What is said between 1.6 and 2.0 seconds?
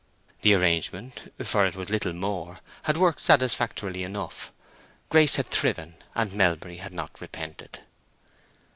it was